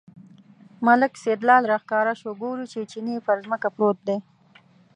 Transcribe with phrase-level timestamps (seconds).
[0.85, 4.17] ملک سیدلال راښکاره شو، ګوري چې چیني پر ځمکه پروت دی.